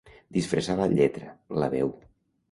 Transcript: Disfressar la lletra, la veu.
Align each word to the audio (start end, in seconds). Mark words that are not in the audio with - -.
Disfressar 0.35 0.77
la 0.79 0.87
lletra, 0.93 1.29
la 1.65 1.69
veu. 1.75 1.93